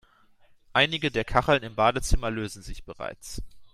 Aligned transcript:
Einige 0.73 1.11
der 1.11 1.23
Kacheln 1.23 1.61
im 1.61 1.75
Badezimmer 1.75 2.31
lösen 2.31 2.63
sich 2.63 2.85
bereits. 2.85 3.43